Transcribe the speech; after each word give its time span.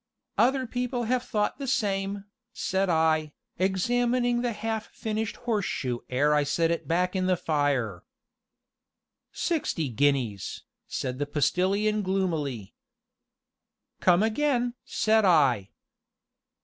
"Other 0.39 0.65
people 0.65 1.03
have 1.03 1.21
thought 1.21 1.59
the 1.59 1.67
same," 1.67 2.25
said 2.53 2.89
I, 2.89 3.33
examining 3.59 4.41
the 4.41 4.51
half 4.51 4.87
finished 4.87 5.35
horseshoe 5.35 5.99
ere 6.09 6.33
I 6.33 6.43
set 6.43 6.71
it 6.71 6.87
back 6.87 7.15
in 7.15 7.27
the 7.27 7.37
fire. 7.37 8.03
"Sixty 9.31 9.89
guineas!" 9.89 10.63
said 10.87 11.19
the 11.19 11.27
Postilion 11.27 12.01
gloomily. 12.01 12.73
"Come 13.99 14.23
again!" 14.23 14.73
said 14.85 15.23
I. 15.23 15.69